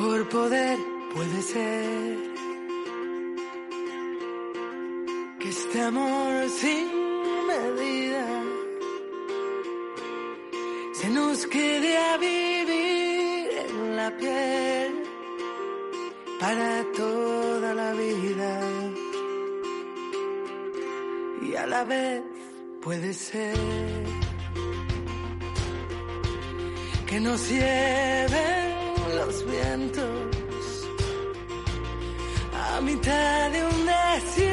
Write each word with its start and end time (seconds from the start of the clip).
Por 0.00 0.28
poder 0.28 0.78
puede 1.14 1.42
ser 1.42 2.16
que 5.40 5.48
este 5.48 5.80
amor 5.82 6.48
sin 6.48 6.86
medida 7.52 8.26
se 10.92 11.08
nos 11.10 11.46
quede 11.46 11.92
a 11.98 12.16
vivir 12.16 13.48
en 13.64 13.96
la 13.96 14.16
piel 14.16 14.92
para 16.38 16.84
toda 16.96 17.74
la 17.74 17.92
vida. 17.92 18.52
Y 21.42 21.54
a 21.56 21.66
la 21.66 21.84
vez 21.84 22.22
puede 22.80 23.12
ser 23.12 23.56
que 27.06 27.20
nos 27.20 27.40
lleven 27.50 28.49
los 29.26 29.44
vientos. 29.44 30.08
A 32.54 32.80
mitad 32.80 33.50
de 33.50 33.64
un 33.64 33.86
desierto 33.86 34.49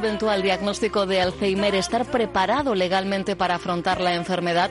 eventual 0.00 0.40
diagnóstico 0.40 1.04
de 1.04 1.20
Alzheimer, 1.20 1.74
estar 1.74 2.06
preparado 2.06 2.74
legalmente 2.74 3.36
para 3.36 3.56
afrontar 3.56 4.00
la 4.00 4.14
enfermedad 4.14 4.70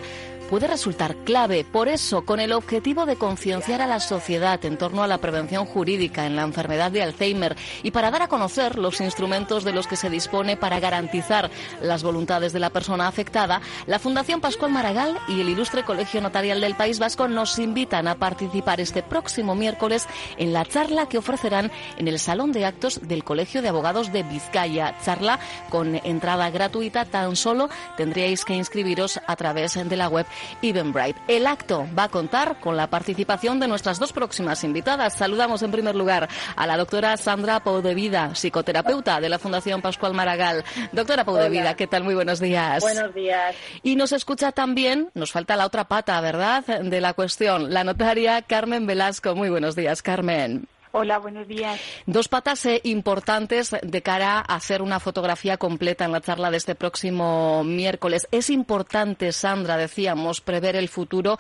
puede 0.50 0.68
resultar 0.68 1.16
clave. 1.18 1.64
Por 1.64 1.88
eso, 1.88 2.26
con 2.26 2.40
el 2.40 2.54
objetivo 2.54 3.06
de 3.06 3.18
concienciar 3.18 3.82
a 3.82 3.88
la 3.88 4.00
sociedad 4.00 4.64
en 4.66 4.78
torno 4.78 5.04
a 5.04 5.08
la 5.08 5.20
prevención 5.20 5.66
jurídica 5.66 6.26
en 6.26 6.36
la 6.36 6.42
enfermedad 6.42 6.92
de 6.92 7.04
Alzheimer 7.04 7.56
y 7.84 7.92
para 7.92 8.10
dar 8.10 8.24
a 8.24 8.28
conocer 8.28 8.78
los 8.78 9.00
instrumentos 9.00 9.64
de 9.64 9.74
los 9.74 9.86
que 9.86 9.96
se 9.96 10.10
dispone 10.10 10.58
para 10.58 10.80
garantizar 10.80 11.52
las 11.82 12.02
voluntades 12.02 12.52
de 12.52 12.60
la 12.60 12.72
persona 12.72 13.08
afectada, 13.08 13.62
la 13.86 14.00
Fundación 14.00 14.42
Pascual 14.42 14.72
Maragall 14.72 15.18
y 15.28 15.40
el 15.42 15.50
Ilustre 15.50 15.84
Colegio 15.84 16.20
Notarial 16.20 16.62
del 16.62 16.76
País 16.76 16.98
Vasco 16.98 17.28
nos 17.28 17.60
invitan 17.60 18.08
a 18.08 18.16
participar 18.16 18.82
este 18.82 19.04
próximo 19.04 19.54
miércoles 19.54 20.08
en 20.38 20.52
la 20.52 20.66
charla 20.66 21.08
que 21.08 21.20
ofrecerán 21.20 21.72
en 21.98 22.08
el 22.08 22.18
Salón 22.18 22.52
de 22.54 22.66
Actos 22.66 23.08
del 23.08 23.24
Colegio 23.24 23.62
de 23.62 23.70
Abogados 23.70 24.12
de 24.12 24.24
Vizcaya. 24.24 24.96
Charla 25.06 25.40
con 25.70 25.96
entrada 26.04 26.50
gratuita, 26.50 27.06
tan 27.06 27.36
solo 27.36 27.70
tendríais 27.98 28.46
que 28.46 28.56
inscribiros 28.56 29.20
a 29.28 29.36
través 29.36 29.76
de 29.76 29.96
la 29.96 30.08
web 30.08 30.26
Bright. 30.62 31.18
El 31.28 31.48
acto 31.48 31.88
va 31.98 32.04
a 32.06 32.10
contar 32.10 32.60
con 32.60 32.78
la 32.78 32.90
participación 32.90 33.60
de 33.60 33.68
nuestras 33.68 34.00
dos 34.00 34.14
próximas 34.14 34.64
invitadas. 34.64 35.14
Saludamos 35.14 35.62
en 35.64 35.72
primer 35.72 35.96
lugar 35.96 36.30
a 36.56 36.68
la 36.68 36.78
doctora 36.78 37.18
Sandra 37.18 37.60
Poudevida, 37.62 38.36
psicoterapeuta 38.36 39.20
de 39.20 39.30
la 39.30 39.40
Fundación 39.40 39.82
Pascual 39.82 40.14
Maragall. 40.14 40.64
Doctora 40.92 41.26
Poudevida, 41.26 41.76
¿qué 41.76 41.88
tal? 41.88 42.04
Muy 42.04 42.16
buenos 42.16 42.40
días. 42.40 42.82
Buenos 42.82 43.14
días. 43.14 43.56
Y 43.84 43.96
nos 43.96 44.12
escucha 44.12 44.52
también, 44.52 45.10
nos 45.14 45.32
falta 45.32 45.56
la 45.56 45.66
otra 45.66 45.88
pata, 45.88 46.20
¿verdad?, 46.22 46.64
de 46.66 47.02
la 47.02 47.14
cuestión, 47.14 47.74
la 47.74 47.84
notaria 47.84 48.42
Carmen 48.42 48.86
Velasco. 48.86 49.36
Muy 49.36 49.50
buenos 49.50 49.76
días, 49.76 50.02
Carmen. 50.02 50.68
Hola, 50.92 51.20
buenos 51.20 51.48
días. 51.48 51.80
Dos 52.08 52.28
patas 52.28 52.66
eh, 52.66 52.82
importantes 52.84 53.76
de 53.80 54.02
cara 54.02 54.40
a 54.40 54.56
hacer 54.56 54.82
una 54.82 55.00
fotografía 55.00 55.58
completa 55.58 56.06
en 56.06 56.12
la 56.12 56.20
charla 56.20 56.50
de 56.50 56.58
este 56.58 56.74
próximo 56.74 57.64
miércoles. 57.64 58.28
Es 58.32 58.50
importante, 58.50 59.32
Sandra, 59.32 59.78
decíamos, 59.78 60.42
prever 60.42 60.76
el 60.76 60.90
futuro, 60.90 61.38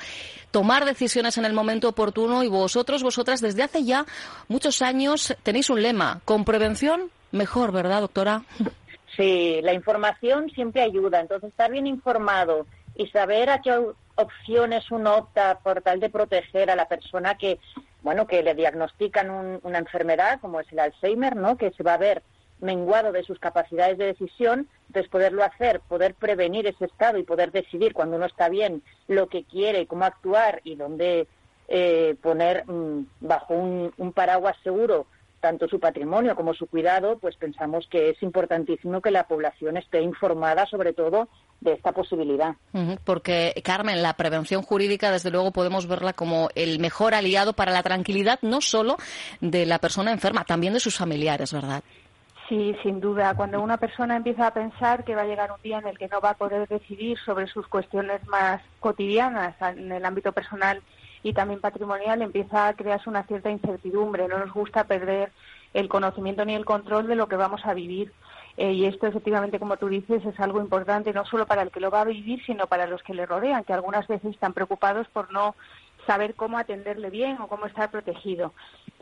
tomar 0.51 0.85
decisiones 0.85 1.39
en 1.39 1.45
el 1.45 1.53
momento 1.53 1.89
oportuno 1.89 2.43
y 2.43 2.47
vosotros, 2.47 3.01
vosotras, 3.01 3.41
desde 3.41 3.63
hace 3.63 3.83
ya 3.83 4.05
muchos 4.49 4.83
años 4.83 5.35
tenéis 5.41 5.71
un 5.71 5.81
lema, 5.81 6.21
con 6.25 6.45
prevención, 6.45 7.09
mejor, 7.31 7.71
¿verdad, 7.71 8.01
doctora? 8.01 8.43
Sí, 9.17 9.59
la 9.63 9.73
información 9.73 10.49
siempre 10.51 10.81
ayuda. 10.81 11.19
Entonces, 11.19 11.49
estar 11.49 11.69
bien 11.69 11.87
informado 11.87 12.67
y 12.95 13.07
saber 13.07 13.49
a 13.49 13.61
qué 13.61 13.77
opciones 14.15 14.89
uno 14.91 15.15
opta 15.15 15.59
por 15.59 15.81
tal 15.81 15.99
de 15.99 16.09
proteger 16.09 16.69
a 16.69 16.75
la 16.75 16.87
persona 16.87 17.35
que 17.35 17.59
bueno, 18.01 18.27
que 18.27 18.43
le 18.43 18.55
diagnostican 18.55 19.59
una 19.63 19.77
enfermedad 19.77 20.39
como 20.39 20.59
es 20.59 20.71
el 20.71 20.79
Alzheimer, 20.79 21.35
¿no? 21.35 21.57
Que 21.57 21.71
se 21.71 21.83
va 21.83 21.95
a 21.95 21.97
ver 21.97 22.23
menguado 22.59 23.11
de 23.11 23.23
sus 23.23 23.39
capacidades 23.39 23.97
de 23.97 24.05
decisión, 24.05 24.67
entonces 24.87 25.09
poderlo 25.09 25.43
hacer, 25.43 25.79
poder 25.81 26.13
prevenir 26.13 26.67
ese 26.67 26.85
estado 26.85 27.17
y 27.17 27.23
poder 27.23 27.51
decidir 27.51 27.93
cuando 27.93 28.17
uno 28.17 28.25
está 28.25 28.49
bien 28.49 28.83
lo 29.07 29.27
que 29.27 29.43
quiere, 29.45 29.87
cómo 29.87 30.05
actuar 30.05 30.61
y 30.63 30.75
dónde 30.75 31.27
eh, 31.67 32.15
poner 32.21 32.65
mm, 32.67 33.05
bajo 33.21 33.53
un 33.53 34.13
paraguas 34.13 34.57
seguro 34.63 35.05
tanto 35.39 35.67
su 35.67 35.79
patrimonio 35.79 36.35
como 36.35 36.53
su 36.53 36.67
cuidado, 36.67 37.17
pues 37.19 37.35
pensamos 37.35 37.87
que 37.89 38.09
es 38.09 38.21
importantísimo 38.23 39.01
que 39.01 39.11
la 39.11 39.27
población 39.27 39.77
esté 39.77 40.01
informada 40.01 40.65
sobre 40.65 40.93
todo 40.93 41.27
de 41.61 41.73
esta 41.73 41.91
posibilidad. 41.91 42.55
Porque, 43.03 43.53
Carmen, 43.63 44.01
la 44.01 44.13
prevención 44.13 44.61
jurídica, 44.61 45.11
desde 45.11 45.31
luego, 45.31 45.51
podemos 45.51 45.87
verla 45.87 46.13
como 46.13 46.49
el 46.55 46.79
mejor 46.79 47.13
aliado 47.13 47.53
para 47.53 47.71
la 47.71 47.83
tranquilidad, 47.83 48.39
no 48.41 48.61
solo 48.61 48.97
de 49.41 49.65
la 49.65 49.79
persona 49.79 50.11
enferma, 50.11 50.45
también 50.45 50.73
de 50.73 50.79
sus 50.79 50.97
familiares, 50.97 51.51
¿verdad? 51.53 51.83
Sí, 52.47 52.75
sin 52.81 52.99
duda. 52.99 53.35
Cuando 53.35 53.61
una 53.61 53.77
persona 53.77 54.15
empieza 54.15 54.47
a 54.47 54.53
pensar 54.53 55.03
que 55.03 55.15
va 55.15 55.21
a 55.21 55.25
llegar 55.25 55.51
un 55.51 55.61
día 55.61 55.77
en 55.77 55.87
el 55.87 55.99
que 55.99 56.07
no 56.07 56.19
va 56.19 56.31
a 56.31 56.37
poder 56.37 56.67
decidir 56.67 57.17
sobre 57.19 57.45
sus 57.45 57.67
cuestiones 57.67 58.25
más 58.27 58.61
cotidianas 58.79 59.55
en 59.61 59.91
el 59.91 60.03
ámbito 60.03 60.31
personal 60.31 60.81
y 61.23 61.33
también 61.33 61.59
patrimonial 61.59 62.21
empieza 62.21 62.67
a 62.67 62.73
crearse 62.73 63.09
una 63.09 63.23
cierta 63.23 63.49
incertidumbre. 63.49 64.27
No 64.27 64.39
nos 64.39 64.53
gusta 64.53 64.85
perder 64.85 65.31
el 65.73 65.89
conocimiento 65.89 66.45
ni 66.45 66.55
el 66.55 66.65
control 66.65 67.07
de 67.07 67.15
lo 67.15 67.27
que 67.27 67.35
vamos 67.35 67.61
a 67.65 67.73
vivir. 67.73 68.11
Eh, 68.57 68.73
y 68.73 68.85
esto, 68.85 69.07
efectivamente, 69.07 69.59
como 69.59 69.77
tú 69.77 69.87
dices, 69.87 70.25
es 70.25 70.39
algo 70.39 70.59
importante 70.59 71.13
no 71.13 71.25
solo 71.25 71.45
para 71.45 71.61
el 71.61 71.71
que 71.71 71.79
lo 71.79 71.91
va 71.91 72.01
a 72.01 72.05
vivir, 72.05 72.43
sino 72.45 72.67
para 72.67 72.87
los 72.87 73.01
que 73.03 73.13
le 73.13 73.25
rodean, 73.25 73.63
que 73.63 73.73
algunas 73.73 74.07
veces 74.07 74.33
están 74.33 74.53
preocupados 74.53 75.07
por 75.07 75.31
no 75.31 75.55
saber 76.05 76.35
cómo 76.35 76.57
atenderle 76.57 77.09
bien 77.09 77.37
o 77.39 77.47
cómo 77.47 77.67
estar 77.67 77.91
protegido. 77.91 78.53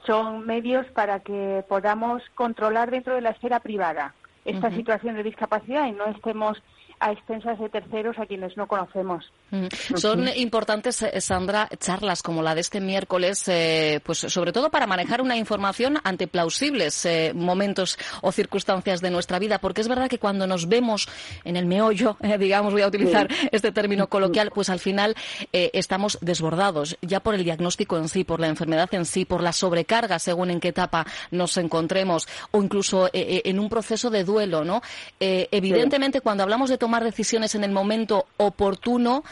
Son 0.06 0.46
medios 0.46 0.86
para 0.88 1.22
que 1.22 1.63
podamos 1.68 2.22
controlar 2.36 2.92
dentro 2.92 3.16
de 3.16 3.22
la 3.22 3.31
esfera 3.31 3.60
privada 3.60 4.13
esta 4.46 4.72
situación 4.72 5.16
de 5.16 5.24
discapacidad 5.24 5.88
y 5.88 5.92
no 5.92 6.06
estemos 6.06 6.62
a 7.00 7.12
expensas 7.12 7.60
de 7.60 7.70
terceros 7.70 8.18
a 8.18 8.26
quienes 8.26 8.58
no 8.58 8.68
conocemos. 8.68 9.32
Mm. 9.52 9.68
Son 9.96 10.28
importantes, 10.36 11.02
eh, 11.04 11.22
Sandra, 11.22 11.70
charlas 11.80 12.24
como 12.24 12.42
la 12.42 12.56
de 12.56 12.62
este 12.62 12.82
miércoles, 12.82 13.48
eh, 13.48 14.02
pues 14.04 14.20
sobre 14.20 14.52
todo 14.52 14.70
para 14.72 14.88
manejar 14.88 15.22
una 15.22 15.38
información 15.38 16.00
ante 16.04 16.28
plausibles 16.28 17.06
eh, 17.06 17.34
momentos 17.36 17.98
o 18.22 18.32
circunstancias 18.32 19.00
de 19.02 19.12
nuestra 19.12 19.38
vida, 19.40 19.60
porque 19.60 19.82
es 19.82 19.88
verdad 19.88 20.10
que 20.10 20.18
cuando 20.18 20.48
nos 20.48 20.68
vemos 20.68 21.08
en 21.44 21.56
el 21.56 21.66
meollo, 21.66 22.18
digamos, 22.40 22.74
voy 22.74 22.82
a 22.82 22.88
utilizar 22.88 23.28
este 23.52 23.72
término 23.72 24.08
coloquial, 24.08 24.52
pues 24.52 24.70
al 24.70 24.80
final 24.80 25.16
estamos 25.52 26.18
desbordados, 26.22 26.98
ya 27.02 27.20
por 27.20 27.36
el 27.36 27.44
diagnóstico 27.44 27.98
en 27.98 28.10
sí, 28.10 28.24
por 28.24 28.40
la 28.40 28.48
enfermedad 28.48 28.90
en 28.94 29.06
sí, 29.06 29.26
por 29.26 29.42
la 29.42 29.54
sobrecarga 29.54 30.20
según 30.20 30.52
en 30.52 30.60
qué 30.60 30.70
etapa 30.70 31.06
nos 31.32 31.58
encontremos, 31.58 32.28
o 32.52 32.62
incluso 32.62 33.10
en 33.14 33.60
un 33.60 33.70
proceso 33.70 34.10
de 34.10 34.24
duelo, 34.24 34.64
¿no? 34.64 34.82
evidentemente, 35.20 36.22
cuando 36.22 36.44
hablamos 36.44 36.70
de 36.70 36.78
tomar 36.88 37.04
decisiones 37.04 37.54
en 37.54 37.66
el 37.66 37.72
momento 37.72 38.28
oportuno, 38.38 39.25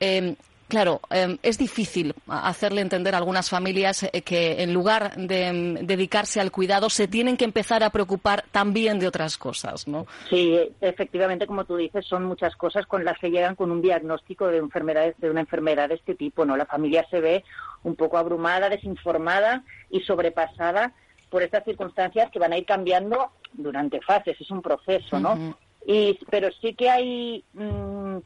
eh, 0.00 0.34
Claro, 0.68 1.00
em, 1.10 1.38
es 1.44 1.58
difícil 1.58 2.12
hacerle 2.26 2.80
entender 2.80 3.14
a 3.14 3.18
algunas 3.18 3.48
familias 3.48 4.02
eh, 4.02 4.22
que 4.22 4.64
en 4.64 4.74
lugar 4.74 5.14
de 5.14 5.46
em, 5.46 5.74
dedicarse 5.86 6.40
al 6.40 6.50
cuidado 6.50 6.90
se 6.90 7.06
tienen 7.06 7.36
que 7.36 7.44
empezar 7.44 7.84
a 7.84 7.90
preocupar 7.90 8.42
también 8.50 8.98
de 8.98 9.06
otras 9.06 9.38
cosas, 9.38 9.86
¿no? 9.86 10.08
Sí, 10.28 10.58
efectivamente, 10.80 11.46
como 11.46 11.66
tú 11.66 11.76
dices, 11.76 12.04
son 12.04 12.24
muchas 12.24 12.56
cosas 12.56 12.84
con 12.86 13.04
las 13.04 13.16
que 13.20 13.30
llegan 13.30 13.54
con 13.54 13.70
un 13.70 13.80
diagnóstico 13.80 14.48
de 14.48 14.58
enfermedades 14.58 15.14
de 15.18 15.30
una 15.30 15.42
enfermedad 15.42 15.88
de 15.88 15.94
este 15.94 16.16
tipo, 16.16 16.44
¿no? 16.44 16.56
La 16.56 16.66
familia 16.66 17.06
se 17.12 17.20
ve 17.20 17.44
un 17.84 17.94
poco 17.94 18.18
abrumada, 18.18 18.68
desinformada 18.68 19.62
y 19.88 20.00
sobrepasada 20.00 20.94
por 21.30 21.44
estas 21.44 21.62
circunstancias 21.62 22.28
que 22.32 22.40
van 22.40 22.52
a 22.52 22.58
ir 22.58 22.66
cambiando 22.66 23.30
durante 23.52 24.00
fases, 24.00 24.40
es 24.40 24.50
un 24.50 24.62
proceso, 24.62 25.20
¿no? 25.20 25.56
Y, 25.86 26.18
pero 26.30 26.48
sí 26.60 26.74
que 26.74 26.90
hay 26.90 27.44
mm, 27.54 28.18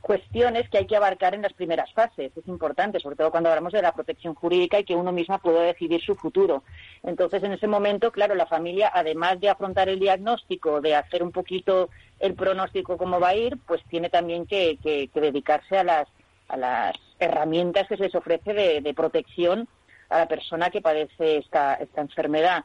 cuestiones 0.00 0.68
que 0.68 0.78
hay 0.78 0.86
que 0.86 0.96
abarcar 0.96 1.34
en 1.34 1.42
las 1.42 1.52
primeras 1.54 1.92
fases. 1.92 2.30
Es 2.36 2.46
importante, 2.46 3.00
sobre 3.00 3.16
todo 3.16 3.32
cuando 3.32 3.48
hablamos 3.48 3.72
de 3.72 3.82
la 3.82 3.92
protección 3.92 4.34
jurídica 4.34 4.78
y 4.78 4.84
que 4.84 4.94
uno 4.94 5.10
misma 5.10 5.38
pueda 5.38 5.62
decidir 5.62 6.00
su 6.02 6.14
futuro. 6.14 6.62
Entonces, 7.02 7.42
en 7.42 7.52
ese 7.52 7.66
momento, 7.66 8.12
claro, 8.12 8.36
la 8.36 8.46
familia, 8.46 8.92
además 8.94 9.40
de 9.40 9.48
afrontar 9.48 9.88
el 9.88 9.98
diagnóstico, 9.98 10.80
de 10.80 10.94
hacer 10.94 11.24
un 11.24 11.32
poquito 11.32 11.88
el 12.20 12.34
pronóstico 12.34 12.96
cómo 12.96 13.18
va 13.18 13.30
a 13.30 13.34
ir, 13.34 13.58
pues 13.66 13.82
tiene 13.88 14.08
también 14.08 14.46
que, 14.46 14.78
dedicarse 15.14 15.78
a 15.78 15.84
las, 15.84 16.08
a 16.48 16.56
las 16.56 16.94
herramientas 17.18 17.88
que 17.88 17.96
se 17.96 18.04
les 18.04 18.14
ofrece 18.14 18.52
de, 18.52 18.94
protección 18.94 19.66
a 20.10 20.18
la 20.18 20.28
persona 20.28 20.70
que 20.70 20.80
padece 20.80 21.38
esta, 21.38 21.74
esta 21.74 22.02
enfermedad. 22.02 22.64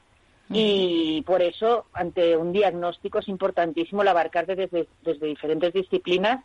Y 0.52 1.22
por 1.28 1.42
eso, 1.42 1.86
ante 1.94 2.36
un 2.36 2.52
diagnóstico, 2.52 3.20
es 3.20 3.28
importantísimo 3.28 4.02
el 4.02 4.08
abarcar 4.08 4.48
desde, 4.48 4.88
desde 5.04 5.28
diferentes 5.28 5.74
disciplinas 5.74 6.44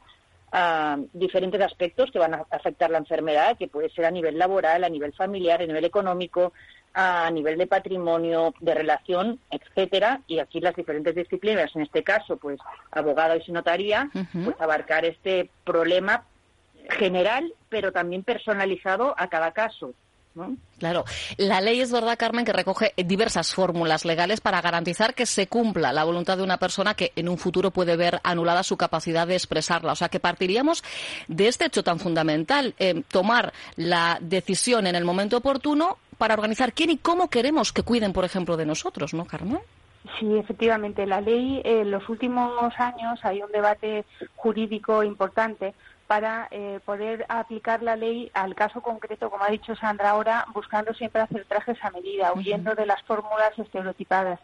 a 0.52 0.98
diferentes 1.12 1.60
aspectos 1.60 2.12
que 2.12 2.18
van 2.20 2.34
a 2.34 2.46
afectar 2.50 2.88
la 2.88 2.98
enfermedad, 2.98 3.58
que 3.58 3.66
puede 3.66 3.90
ser 3.90 4.04
a 4.04 4.10
nivel 4.10 4.38
laboral, 4.38 4.84
a 4.84 4.88
nivel 4.88 5.12
familiar, 5.12 5.60
a 5.60 5.66
nivel 5.66 5.84
económico, 5.84 6.52
a 6.94 7.28
nivel 7.32 7.58
de 7.58 7.66
patrimonio, 7.66 8.54
de 8.60 8.72
relación, 8.72 9.40
etcétera, 9.50 10.20
y 10.28 10.38
aquí 10.38 10.60
las 10.60 10.76
diferentes 10.76 11.14
disciplinas, 11.14 11.74
en 11.74 11.82
este 11.82 12.04
caso, 12.04 12.36
pues 12.36 12.60
abogado 12.92 13.34
y 13.44 13.52
notaría, 13.52 14.10
pues 14.12 14.60
abarcar 14.60 15.04
este 15.04 15.50
problema 15.64 16.24
general, 16.90 17.52
pero 17.68 17.90
también 17.90 18.22
personalizado 18.22 19.14
a 19.18 19.28
cada 19.28 19.50
caso. 19.52 19.92
Claro. 20.78 21.04
La 21.36 21.60
ley 21.60 21.80
es 21.80 21.92
verdad, 21.92 22.18
Carmen, 22.18 22.44
que 22.44 22.52
recoge 22.52 22.92
diversas 22.96 23.54
fórmulas 23.54 24.04
legales 24.04 24.40
para 24.40 24.60
garantizar 24.60 25.14
que 25.14 25.26
se 25.26 25.46
cumpla 25.46 25.92
la 25.92 26.04
voluntad 26.04 26.36
de 26.36 26.42
una 26.42 26.58
persona 26.58 26.94
que 26.94 27.12
en 27.14 27.28
un 27.28 27.38
futuro 27.38 27.70
puede 27.70 27.96
ver 27.96 28.20
anulada 28.24 28.62
su 28.62 28.76
capacidad 28.76 29.26
de 29.26 29.34
expresarla. 29.34 29.92
O 29.92 29.96
sea, 29.96 30.08
que 30.08 30.20
partiríamos 30.20 30.82
de 31.28 31.48
este 31.48 31.66
hecho 31.66 31.84
tan 31.84 32.00
fundamental, 32.00 32.74
eh, 32.78 33.02
tomar 33.08 33.52
la 33.76 34.18
decisión 34.20 34.86
en 34.86 34.96
el 34.96 35.04
momento 35.04 35.36
oportuno 35.36 35.98
para 36.18 36.34
organizar 36.34 36.72
quién 36.72 36.90
y 36.90 36.98
cómo 36.98 37.30
queremos 37.30 37.72
que 37.72 37.82
cuiden, 37.82 38.12
por 38.12 38.24
ejemplo, 38.24 38.56
de 38.56 38.66
nosotros, 38.66 39.14
¿no, 39.14 39.24
Carmen? 39.26 39.60
Sí, 40.18 40.36
efectivamente. 40.36 41.06
La 41.06 41.20
ley, 41.20 41.62
en 41.64 41.90
los 41.90 42.08
últimos 42.08 42.74
años 42.78 43.18
hay 43.22 43.42
un 43.42 43.50
debate 43.50 44.04
jurídico 44.36 45.02
importante 45.02 45.74
para 46.06 46.48
eh, 46.50 46.80
poder 46.84 47.24
aplicar 47.28 47.82
la 47.82 47.96
ley 47.96 48.30
al 48.34 48.54
caso 48.54 48.80
concreto, 48.82 49.30
como 49.30 49.44
ha 49.44 49.50
dicho 49.50 49.74
Sandra 49.76 50.10
ahora, 50.10 50.46
buscando 50.52 50.92
siempre 50.94 51.22
hacer 51.22 51.44
trajes 51.46 51.78
a 51.82 51.90
medida, 51.90 52.32
huyendo 52.34 52.74
de 52.74 52.86
las 52.86 53.02
fórmulas 53.02 53.58
estereotipadas. 53.58 54.40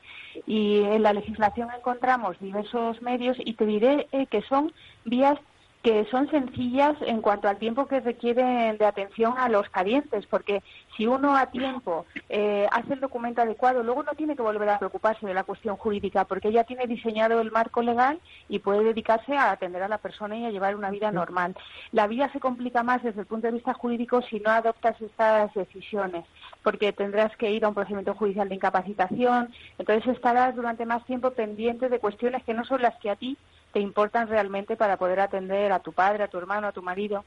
Y 0.47 0.83
en 0.83 1.03
la 1.03 1.13
legislación 1.13 1.69
encontramos 1.77 2.39
diversos 2.41 3.03
medios 3.03 3.37
y 3.39 3.55
te 3.55 3.67
diré 3.67 4.09
eh, 4.13 4.27
que 4.27 4.43
son 4.43 4.73
vías 5.05 5.39
que 5.83 6.05
son 6.11 6.31
sencillas 6.31 6.95
en 7.01 7.23
cuanto 7.23 7.49
al 7.49 7.59
tiempo 7.59 7.87
que 7.87 8.01
requieren 8.01 8.77
de 8.77 8.85
atención 8.85 9.35
a 9.39 9.49
los 9.49 9.69
parientes, 9.71 10.27
porque 10.27 10.63
si 10.97 11.07
uno 11.07 11.35
a 11.35 11.47
tiempo 11.47 12.05
eh, 12.29 12.67
hace 12.71 12.93
el 12.93 13.01
documento 13.01 13.41
adecuado, 13.41 13.83
luego 13.83 14.03
no 14.03 14.13
tiene 14.13 14.37
que 14.37 14.43
volver 14.43 14.69
a 14.69 14.79
preocuparse 14.79 15.27
de 15.27 15.33
la 15.33 15.45
cuestión 15.45 15.77
jurídica, 15.77 16.27
porque 16.27 16.53
ya 16.53 16.65
tiene 16.65 16.87
diseñado 16.87 17.41
el 17.41 17.51
marco 17.51 17.81
legal 17.81 18.21
y 18.51 18.59
puede 18.59 18.85
dedicarse 18.85 19.35
a 19.35 19.53
atender 19.53 19.83
a 19.83 19.89
la 19.89 19.97
persona 19.97 20.37
y 20.37 20.45
a 20.45 20.51
llevar 20.51 20.77
una 20.77 20.91
vida 20.91 21.11
normal. 21.13 21.57
La 21.93 22.07
vida 22.07 22.31
se 22.31 22.41
complica 22.41 22.83
más 22.83 23.03
desde 23.03 23.21
el 23.21 23.27
punto 23.27 23.47
de 23.47 23.55
vista 23.55 23.73
jurídico 23.73 24.21
si 24.21 24.39
no 24.41 24.51
adoptas 24.51 25.01
estas 25.01 25.55
decisiones, 25.55 26.27
porque 26.63 26.93
tendrás 26.93 27.35
que 27.39 27.51
ir 27.51 27.65
a 27.65 27.69
un 27.69 27.75
procedimiento 27.75 28.15
judicial 28.15 28.51
de 28.51 28.57
incapacitación, 28.57 29.51
entonces 29.79 30.15
estarás 30.15 30.55
durante 30.55 30.85
más 30.85 31.07
tiempo 31.07 31.31
pendiente 31.31 31.89
de 31.89 31.99
cuestiones 31.99 32.45
que 32.45 32.53
no 32.53 32.65
son 32.67 32.83
las 32.83 32.97
que 32.97 33.09
a 33.09 33.17
ti 33.17 33.39
te 33.73 33.81
importan 33.81 34.29
realmente 34.29 34.77
para 34.77 34.97
poder 34.97 35.21
atender 35.21 35.73
a 35.73 35.81
tu 35.81 35.93
padre, 35.93 36.25
a 36.25 36.29
tu 36.29 36.39
hermano, 36.39 36.69
a 36.69 36.73
tu 36.73 36.83
marido. 36.83 37.25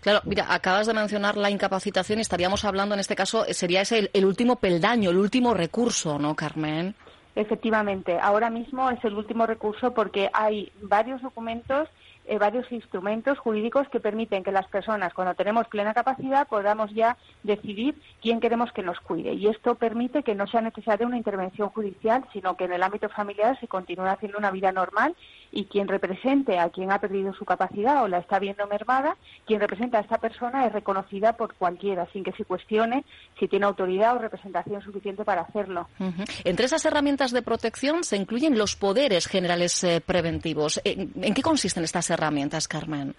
Claro, 0.00 0.20
mira, 0.24 0.46
acabas 0.52 0.86
de 0.86 0.94
mencionar 0.94 1.36
la 1.36 1.50
incapacitación 1.50 2.18
y 2.18 2.22
estaríamos 2.22 2.64
hablando 2.64 2.94
en 2.94 3.00
este 3.00 3.16
caso, 3.16 3.44
sería 3.50 3.82
ese 3.82 4.10
el, 4.12 4.24
último 4.24 4.56
peldaño, 4.56 5.10
el 5.10 5.18
último 5.18 5.54
recurso, 5.54 6.18
¿no, 6.18 6.34
Carmen? 6.34 6.94
Efectivamente, 7.38 8.18
ahora 8.20 8.50
mismo 8.50 8.90
es 8.90 8.98
el 9.04 9.14
último 9.14 9.46
recurso 9.46 9.94
porque 9.94 10.28
hay 10.32 10.72
varios 10.82 11.22
documentos 11.22 11.88
eh, 12.28 12.36
varios 12.36 12.70
instrumentos 12.70 13.38
jurídicos 13.38 13.88
que 13.88 14.00
permiten 14.00 14.44
que 14.44 14.52
las 14.52 14.66
personas, 14.68 15.14
cuando 15.14 15.34
tenemos 15.34 15.66
plena 15.66 15.94
capacidad, 15.94 16.46
podamos 16.46 16.92
ya 16.92 17.16
decidir 17.42 17.94
quién 18.20 18.38
queremos 18.38 18.70
que 18.72 18.82
nos 18.82 19.00
cuide. 19.00 19.32
Y 19.32 19.46
esto 19.46 19.76
permite 19.76 20.22
que 20.22 20.34
no 20.34 20.46
sea 20.46 20.60
necesaria 20.60 21.06
una 21.06 21.16
intervención 21.16 21.70
judicial, 21.70 22.26
sino 22.34 22.54
que 22.54 22.64
en 22.64 22.74
el 22.74 22.82
ámbito 22.82 23.08
familiar 23.08 23.58
se 23.60 23.66
continúe 23.66 24.04
haciendo 24.04 24.36
una 24.36 24.50
vida 24.50 24.72
normal 24.72 25.16
y 25.50 25.64
quien 25.64 25.88
represente 25.88 26.58
a 26.58 26.68
quien 26.68 26.92
ha 26.92 26.98
perdido 26.98 27.32
su 27.32 27.46
capacidad 27.46 28.02
o 28.02 28.08
la 28.08 28.18
está 28.18 28.38
viendo 28.38 28.66
mermada, 28.66 29.16
quien 29.46 29.60
representa 29.60 29.96
a 29.96 30.02
esta 30.02 30.18
persona 30.18 30.66
es 30.66 30.72
reconocida 30.74 31.32
por 31.32 31.54
cualquiera, 31.54 32.06
sin 32.12 32.24
que 32.24 32.32
se 32.32 32.44
cuestione 32.44 33.06
si 33.38 33.48
tiene 33.48 33.64
autoridad 33.64 34.14
o 34.14 34.18
representación 34.18 34.82
suficiente 34.82 35.24
para 35.24 35.40
hacerlo. 35.40 35.88
Entre 36.44 36.66
esas 36.66 36.84
herramientas 36.84 37.27
de 37.32 37.42
protección 37.42 38.04
se 38.04 38.16
incluyen 38.16 38.58
los 38.58 38.76
poderes 38.76 39.26
generales 39.26 39.82
eh, 39.84 40.00
preventivos. 40.04 40.80
¿En, 40.84 41.34
qué 41.34 41.42
consisten 41.42 41.84
estas 41.84 42.10
herramientas, 42.10 42.68
Carmen? 42.68 43.14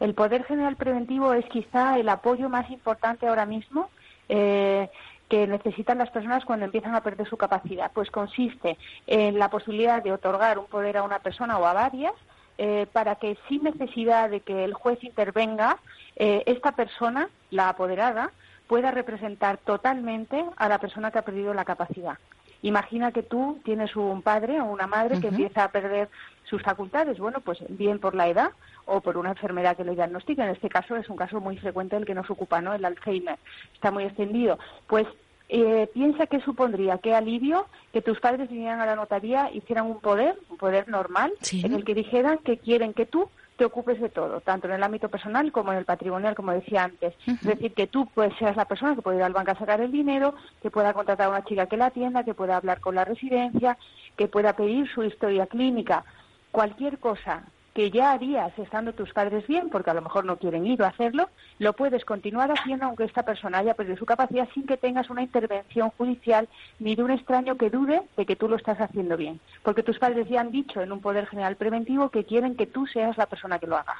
El 0.00 0.14
poder 0.14 0.44
general 0.44 0.76
preventivo 0.76 1.32
es 1.32 1.44
quizá 1.46 1.98
el 1.98 2.08
apoyo 2.08 2.48
más 2.48 2.70
importante 2.70 3.26
ahora 3.26 3.46
mismo. 3.46 3.90
Eh, 4.28 4.88
que 5.28 5.46
necesitan 5.46 5.96
las 5.96 6.10
personas 6.10 6.44
cuando 6.44 6.66
empiezan 6.66 6.94
a 6.94 7.00
perder 7.00 7.26
su 7.26 7.38
capacidad. 7.38 7.90
Pues 7.94 8.10
consiste 8.10 8.76
en 9.06 9.38
la 9.38 9.48
posibilidad 9.48 10.02
de 10.02 10.12
otorgar 10.12 10.58
un 10.58 10.66
poder 10.66 10.98
a 10.98 11.04
una 11.04 11.20
persona 11.20 11.56
o 11.56 11.64
a 11.64 11.72
varias 11.72 12.12
eh, 12.58 12.86
para 12.92 13.14
que 13.14 13.38
sin 13.48 13.62
necesidad 13.62 14.28
de 14.28 14.40
que 14.40 14.62
el 14.62 14.74
juez 14.74 15.02
intervenga, 15.02 15.78
eh, 16.16 16.42
esta 16.44 16.72
persona, 16.72 17.30
la 17.50 17.70
apoderada, 17.70 18.30
pueda 18.66 18.90
representar 18.90 19.56
totalmente 19.56 20.44
a 20.56 20.68
la 20.68 20.78
persona 20.78 21.10
que 21.10 21.18
ha 21.18 21.24
perdido 21.24 21.54
la 21.54 21.64
capacidad. 21.64 22.18
Imagina 22.62 23.12
que 23.12 23.22
tú 23.22 23.58
tienes 23.64 23.94
un 23.96 24.22
padre 24.22 24.60
o 24.60 24.64
una 24.66 24.86
madre 24.86 25.20
que 25.20 25.28
empieza 25.28 25.64
a 25.64 25.72
perder 25.72 26.08
sus 26.44 26.62
facultades, 26.62 27.18
bueno, 27.18 27.40
pues 27.40 27.58
bien 27.68 27.98
por 27.98 28.14
la 28.14 28.28
edad 28.28 28.50
o 28.84 29.00
por 29.00 29.16
una 29.16 29.30
enfermedad 29.30 29.76
que 29.76 29.84
le 29.84 29.94
diagnostica. 29.94 30.44
En 30.44 30.50
este 30.50 30.68
caso 30.68 30.96
es 30.96 31.08
un 31.08 31.16
caso 31.16 31.40
muy 31.40 31.56
frecuente 31.56 31.96
el 31.96 32.06
que 32.06 32.14
nos 32.14 32.30
ocupa, 32.30 32.60
¿no? 32.60 32.74
El 32.74 32.84
Alzheimer. 32.84 33.38
Está 33.74 33.90
muy 33.90 34.04
extendido. 34.04 34.58
Pues 34.86 35.06
eh, 35.48 35.88
piensa 35.92 36.26
que 36.26 36.40
supondría, 36.40 36.98
qué 36.98 37.14
alivio 37.14 37.66
que 37.92 38.00
tus 38.00 38.20
padres 38.20 38.48
vinieran 38.48 38.80
a 38.80 38.86
la 38.86 38.96
notaría, 38.96 39.50
hicieran 39.52 39.86
un 39.86 40.00
poder, 40.00 40.38
un 40.48 40.56
poder 40.56 40.88
normal, 40.88 41.32
en 41.52 41.74
el 41.74 41.84
que 41.84 41.94
dijeran 41.94 42.38
que 42.38 42.58
quieren 42.58 42.94
que 42.94 43.06
tú 43.06 43.28
te 43.62 43.66
ocupes 43.66 44.00
de 44.00 44.08
todo, 44.08 44.40
tanto 44.40 44.66
en 44.66 44.72
el 44.72 44.82
ámbito 44.82 45.08
personal 45.08 45.52
como 45.52 45.70
en 45.70 45.78
el 45.78 45.84
patrimonial, 45.84 46.34
como 46.34 46.50
decía 46.50 46.82
antes. 46.82 47.14
Es 47.28 47.42
decir, 47.42 47.72
que 47.74 47.86
tú 47.86 48.08
pues, 48.12 48.32
seas 48.36 48.56
la 48.56 48.64
persona 48.64 48.96
que 48.96 49.02
puede 49.02 49.18
ir 49.18 49.22
al 49.22 49.32
banco 49.32 49.52
a 49.52 49.56
sacar 49.56 49.80
el 49.80 49.92
dinero, 49.92 50.34
que 50.60 50.68
pueda 50.68 50.92
contratar 50.92 51.28
a 51.28 51.30
una 51.30 51.44
chica 51.44 51.66
que 51.66 51.76
la 51.76 51.86
atienda, 51.86 52.24
que 52.24 52.34
pueda 52.34 52.56
hablar 52.56 52.80
con 52.80 52.96
la 52.96 53.04
residencia, 53.04 53.78
que 54.16 54.26
pueda 54.26 54.56
pedir 54.56 54.88
su 54.92 55.04
historia 55.04 55.46
clínica, 55.46 56.04
cualquier 56.50 56.98
cosa 56.98 57.44
que 57.74 57.90
ya 57.90 58.12
harías 58.12 58.56
estando 58.58 58.92
tus 58.92 59.12
padres 59.12 59.46
bien, 59.46 59.70
porque 59.70 59.90
a 59.90 59.94
lo 59.94 60.02
mejor 60.02 60.24
no 60.24 60.36
quieren 60.36 60.66
ir 60.66 60.82
o 60.82 60.86
hacerlo, 60.86 61.30
lo 61.58 61.72
puedes 61.72 62.04
continuar 62.04 62.50
haciendo 62.50 62.86
aunque 62.86 63.04
esta 63.04 63.22
persona 63.22 63.58
haya 63.58 63.74
perdido 63.74 63.96
su 63.96 64.04
capacidad 64.04 64.48
sin 64.52 64.66
que 64.66 64.76
tengas 64.76 65.08
una 65.08 65.22
intervención 65.22 65.90
judicial 65.96 66.48
ni 66.78 66.94
de 66.94 67.02
un 67.02 67.10
extraño 67.10 67.56
que 67.56 67.70
dude 67.70 68.02
de 68.16 68.26
que 68.26 68.36
tú 68.36 68.48
lo 68.48 68.56
estás 68.56 68.80
haciendo 68.80 69.16
bien. 69.16 69.40
Porque 69.62 69.82
tus 69.82 69.98
padres 69.98 70.28
ya 70.28 70.40
han 70.40 70.50
dicho 70.50 70.82
en 70.82 70.92
un 70.92 71.00
poder 71.00 71.26
general 71.26 71.56
preventivo 71.56 72.10
que 72.10 72.24
quieren 72.24 72.56
que 72.56 72.66
tú 72.66 72.86
seas 72.86 73.16
la 73.16 73.26
persona 73.26 73.58
que 73.58 73.66
lo 73.66 73.76
haga. 73.76 73.96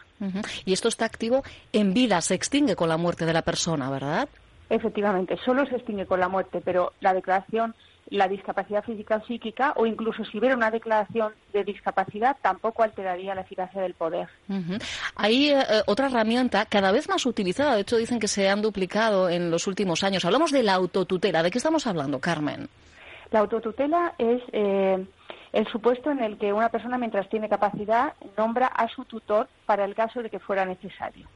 Y 0.64 0.73
esto 0.73 0.88
está 0.88 1.07
activo 1.07 1.43
en 1.73 1.95
vida, 1.95 2.21
se 2.21 2.35
extingue 2.35 2.76
con 2.76 2.88
la 2.88 2.99
muerte 2.99 3.25
de 3.25 3.33
la 3.33 3.43
persona, 3.43 3.91
¿verdad? 3.91 4.29
Efectivamente, 4.69 5.38
solo 5.45 5.67
se 5.67 5.76
extingue 5.76 6.07
con 6.07 6.21
la 6.21 6.29
muerte, 6.29 6.62
pero 6.64 6.93
la 7.00 7.12
declaración 7.12 7.75
la 8.12 8.28
discapacidad 8.28 8.85
física 8.85 9.16
o 9.16 9.26
psíquica 9.26 9.73
o 9.76 9.87
incluso 9.87 10.25
si 10.25 10.38
hubiera 10.38 10.54
una 10.54 10.71
declaración 10.71 11.33
de 11.52 11.64
discapacidad 11.64 12.37
tampoco 12.42 12.83
alteraría 12.83 13.35
la 13.35 13.40
eficacia 13.40 13.81
del 13.81 13.95
poder. 13.95 14.28
Hay 15.16 15.50
eh, 15.50 15.64
otra 15.87 16.07
herramienta 16.07 16.66
cada 16.66 16.92
vez 16.92 17.09
más 17.09 17.25
utilizada, 17.25 17.75
de 17.75 17.81
hecho 17.81 17.97
dicen 17.97 18.21
que 18.21 18.28
se 18.28 18.49
han 18.49 18.61
duplicado 18.61 19.31
en 19.31 19.50
los 19.50 19.66
últimos 19.66 20.04
años. 20.04 20.25
Hablamos 20.25 20.52
de 20.52 20.62
la 20.62 20.75
autotutela. 20.75 21.42
¿De 21.42 21.50
qué 21.50 21.59
estamos 21.59 21.87
hablando, 21.87 22.21
Carmen? 22.21 22.69
La 23.31 23.40
autotutela 23.40 24.14
es 24.19 24.42
eh, 24.52 25.07
el 25.52 25.66
supuesto 25.69 26.11
en 26.11 26.23
el 26.23 26.37
que 26.37 26.52
una 26.52 26.69
persona 26.69 26.99
mientras 26.99 27.28
tiene 27.31 27.49
capacidad 27.49 28.12
nombra 28.37 28.66
a 28.66 28.88
su 28.88 29.07
tutor 29.07 29.49
para 29.64 29.87
el 29.87 29.95
caso 29.95 30.23
de 30.23 30.28
que 30.28 30.38
fuera 30.38 30.66
necesario. 30.66 31.26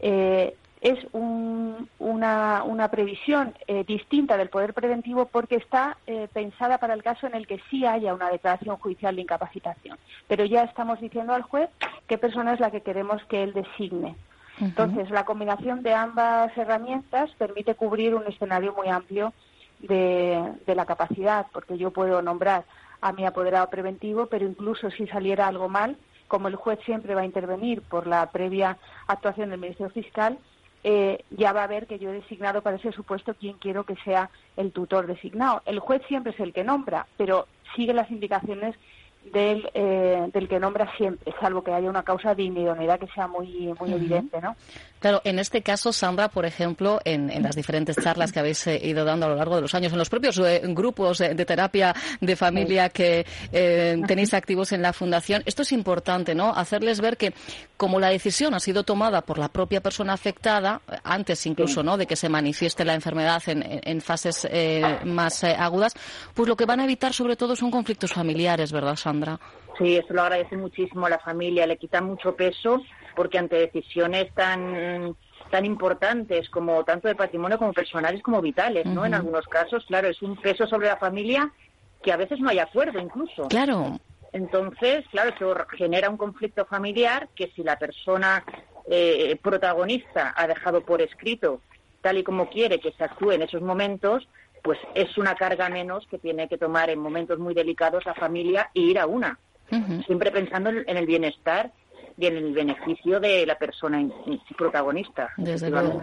Eh, 0.00 0.56
es 0.84 0.98
una, 1.98 2.62
una, 2.62 2.88
previsión 2.90 3.54
eh, 3.66 3.84
distinta 3.84 4.36
del 4.36 4.50
poder 4.50 4.74
preventivo 4.74 5.24
porque 5.24 5.56
está 5.56 5.96
eh, 6.06 6.28
pensada 6.30 6.76
para 6.76 6.92
el 6.92 7.02
caso 7.02 7.26
en 7.26 7.34
el 7.34 7.46
que 7.46 7.58
sí 7.70 7.86
haya 7.86 8.12
una 8.12 8.28
declaración 8.28 8.76
judicial 8.76 9.16
de 9.16 9.22
incapacitación. 9.22 9.96
Pero 10.28 10.44
ya 10.44 10.62
estamos 10.64 11.00
diciendo 11.00 11.32
al 11.32 11.40
juez 11.40 11.70
qué 12.06 12.18
persona 12.18 12.52
es 12.52 12.60
la 12.60 12.70
que 12.70 12.82
queremos 12.82 13.24
que 13.30 13.42
él 13.42 13.54
designe. 13.54 14.14
Entonces, 14.60 15.08
la 15.10 15.24
combinación 15.24 15.82
de 15.82 15.94
ambas 15.94 16.56
herramientas 16.56 17.30
permite 17.38 17.74
cubrir 17.74 18.14
un 18.14 18.26
escenario 18.26 18.74
muy 18.74 18.88
amplio 18.88 19.32
de, 19.80 20.52
de 20.66 20.74
la 20.74 20.84
capacidad, 20.84 21.46
porque 21.50 21.78
yo 21.78 21.92
puedo 21.92 22.20
nombrar 22.20 22.64
a 23.00 23.12
mi 23.12 23.24
apoderado 23.24 23.70
preventivo, 23.70 24.26
pero 24.26 24.46
incluso 24.46 24.90
si 24.90 25.06
saliera 25.06 25.48
algo 25.48 25.70
mal, 25.70 25.96
como 26.28 26.48
el 26.48 26.56
juez 26.56 26.78
siempre 26.84 27.14
va 27.14 27.22
a 27.22 27.26
intervenir 27.26 27.80
por 27.80 28.06
la 28.06 28.30
previa 28.30 28.76
actuación 29.06 29.48
del 29.48 29.60
Ministerio 29.60 29.90
Fiscal, 29.90 30.38
eh, 30.84 31.24
ya 31.30 31.52
va 31.54 31.64
a 31.64 31.66
ver 31.68 31.86
que 31.86 31.98
yo 31.98 32.10
he 32.10 32.20
designado 32.20 32.60
para 32.60 32.76
ese 32.76 32.92
supuesto 32.92 33.34
quién 33.34 33.54
quiero 33.54 33.84
que 33.84 33.96
sea 34.04 34.30
el 34.56 34.70
tutor 34.70 35.06
designado. 35.06 35.62
El 35.64 35.78
juez 35.78 36.02
siempre 36.06 36.32
es 36.32 36.40
el 36.40 36.52
que 36.52 36.62
nombra, 36.62 37.06
pero 37.16 37.48
sigue 37.74 37.94
las 37.94 38.10
indicaciones 38.10 38.76
del, 39.32 39.68
eh, 39.74 40.28
del 40.32 40.48
que 40.48 40.58
nombra 40.60 40.90
siempre, 40.96 41.32
salvo 41.40 41.62
que 41.62 41.72
haya 41.72 41.88
una 41.88 42.02
causa 42.02 42.34
de 42.34 42.42
inidoneidad 42.42 42.98
que 42.98 43.06
sea 43.08 43.26
muy, 43.26 43.72
muy 43.80 43.92
evidente, 43.92 44.40
¿no? 44.40 44.56
Claro, 45.00 45.20
en 45.24 45.38
este 45.38 45.60
caso, 45.60 45.92
Sandra, 45.92 46.28
por 46.28 46.46
ejemplo, 46.46 46.98
en, 47.04 47.42
las 47.42 47.54
diferentes 47.56 47.94
charlas 47.96 48.32
que 48.32 48.40
habéis 48.40 48.66
eh, 48.66 48.80
ido 48.82 49.04
dando 49.04 49.26
a 49.26 49.28
lo 49.28 49.34
largo 49.34 49.56
de 49.56 49.60
los 49.60 49.74
años, 49.74 49.92
en 49.92 49.98
los 49.98 50.08
propios 50.08 50.38
eh, 50.38 50.62
grupos 50.64 51.18
de 51.18 51.44
terapia 51.44 51.94
de 52.20 52.36
familia 52.36 52.88
que 52.88 53.26
tenéis 53.50 54.32
activos 54.32 54.72
en 54.72 54.80
la 54.80 54.92
Fundación, 54.92 55.42
esto 55.44 55.62
es 55.62 55.72
importante, 55.72 56.34
¿no? 56.34 56.54
Hacerles 56.54 57.00
ver 57.00 57.16
que, 57.16 57.34
como 57.76 58.00
la 58.00 58.08
decisión 58.08 58.54
ha 58.54 58.60
sido 58.60 58.82
tomada 58.82 59.20
por 59.20 59.38
la 59.38 59.48
propia 59.48 59.82
persona 59.82 60.14
afectada, 60.14 60.80
antes 61.02 61.44
incluso, 61.46 61.82
¿no?, 61.82 61.98
de 61.98 62.06
que 62.06 62.16
se 62.16 62.28
manifieste 62.28 62.84
la 62.84 62.94
enfermedad 62.94 63.42
en, 63.46 63.80
en 63.82 64.00
fases 64.00 64.48
más 65.04 65.44
agudas, 65.44 65.94
pues 66.32 66.48
lo 66.48 66.56
que 66.56 66.64
van 66.64 66.80
a 66.80 66.84
evitar 66.84 67.12
sobre 67.12 67.36
todo 67.36 67.56
son 67.56 67.70
conflictos 67.70 68.12
familiares, 68.12 68.72
¿verdad, 68.72 68.96
Sandra? 68.96 69.13
Sí, 69.78 69.96
eso 69.96 70.14
lo 70.14 70.22
agradece 70.22 70.56
muchísimo 70.56 71.06
a 71.06 71.10
la 71.10 71.18
familia, 71.18 71.66
le 71.66 71.76
quita 71.76 72.00
mucho 72.00 72.36
peso 72.36 72.80
porque 73.16 73.38
ante 73.38 73.56
decisiones 73.56 74.32
tan 74.34 75.16
tan 75.50 75.64
importantes 75.64 76.48
como 76.48 76.84
tanto 76.84 77.06
de 77.06 77.14
patrimonio 77.14 77.58
como 77.58 77.72
personales 77.72 78.22
como 78.22 78.40
vitales, 78.40 78.86
¿no? 78.86 79.04
En 79.04 79.14
algunos 79.14 79.46
casos, 79.46 79.84
claro, 79.86 80.08
es 80.08 80.20
un 80.22 80.36
peso 80.36 80.66
sobre 80.66 80.88
la 80.88 80.96
familia 80.96 81.52
que 82.02 82.12
a 82.12 82.16
veces 82.16 82.40
no 82.40 82.50
hay 82.50 82.58
acuerdo 82.58 82.98
incluso. 82.98 83.48
Claro. 83.48 83.98
Entonces, 84.32 85.04
claro, 85.10 85.30
eso 85.34 85.54
genera 85.76 86.10
un 86.10 86.16
conflicto 86.16 86.64
familiar 86.64 87.28
que 87.36 87.52
si 87.54 87.62
la 87.62 87.78
persona 87.78 88.44
eh, 88.90 89.38
protagonista 89.40 90.34
ha 90.36 90.46
dejado 90.46 90.80
por 90.80 91.00
escrito 91.00 91.60
tal 92.00 92.18
y 92.18 92.24
como 92.24 92.50
quiere 92.50 92.80
que 92.80 92.92
se 92.92 93.04
actúe 93.04 93.32
en 93.32 93.42
esos 93.42 93.62
momentos, 93.62 94.28
pues 94.64 94.78
es 94.94 95.18
una 95.18 95.34
carga 95.34 95.68
menos 95.68 96.06
que 96.06 96.18
tiene 96.18 96.48
que 96.48 96.56
tomar 96.56 96.88
en 96.88 96.98
momentos 96.98 97.38
muy 97.38 97.52
delicados 97.52 98.06
la 98.06 98.14
familia 98.14 98.70
e 98.72 98.80
ir 98.80 98.98
a 98.98 99.06
una, 99.06 99.38
siempre 100.06 100.30
pensando 100.30 100.70
en 100.70 100.96
el 100.96 101.04
bienestar 101.04 101.70
y 102.16 102.26
en 102.26 102.36
el 102.36 102.52
beneficio 102.52 103.18
de 103.18 103.44
la 103.44 103.56
persona 103.58 104.02
protagonista. 104.56 105.30
Desde 105.36 105.70
luego. 105.70 106.00